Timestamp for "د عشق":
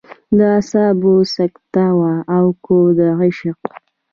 2.97-3.59